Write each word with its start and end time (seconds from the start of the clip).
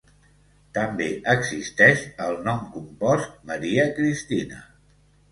També 0.75 1.09
existeix 1.33 2.01
el 2.27 2.37
nom 2.47 2.63
compost 2.77 3.35
Maria 3.51 3.85
Cristina. 3.99 4.63